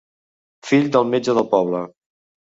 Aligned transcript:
Fill 0.69 0.87
del 0.95 1.05
metge 1.11 1.35
del 1.39 1.45
poble. 1.51 1.83